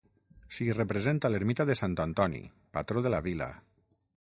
S'hi 0.57 0.65
representa 0.77 1.31
l'ermita 1.33 1.67
de 1.71 1.77
Sant 1.81 1.95
Antoni, 2.07 2.41
patró 2.79 3.07
de 3.09 3.15
la 3.17 3.23
vila. 3.31 3.53